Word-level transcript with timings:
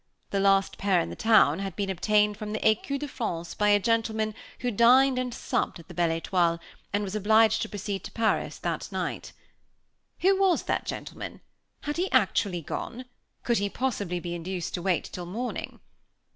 The 0.31 0.39
last 0.39 0.79
pair 0.79 0.99
in 0.99 1.11
the 1.11 1.15
town 1.15 1.59
had 1.59 1.75
been 1.75 1.91
obtained 1.91 2.35
from 2.35 2.53
the 2.53 2.59
Écu 2.61 2.97
de 2.97 3.07
France 3.07 3.53
by 3.53 3.69
a 3.69 3.79
gentleman 3.79 4.33
who 4.61 4.71
dined 4.71 5.19
and 5.19 5.31
supped 5.31 5.77
at 5.77 5.89
the 5.89 5.93
Belle 5.93 6.19
Étoile, 6.19 6.57
and 6.91 7.03
was 7.03 7.13
obliged 7.13 7.61
to 7.61 7.69
proceed 7.69 8.03
to 8.05 8.11
Paris 8.11 8.57
that 8.57 8.91
night. 8.91 9.31
Who 10.21 10.39
was 10.41 10.63
the 10.63 10.81
gentleman? 10.85 11.41
Had 11.81 11.97
he 11.97 12.11
actually 12.11 12.63
gone? 12.63 13.05
Could 13.43 13.59
he 13.59 13.69
possibly 13.69 14.19
be 14.19 14.33
induced 14.33 14.73
to 14.73 14.81
wait 14.81 15.03
till 15.03 15.27
morning? 15.27 15.79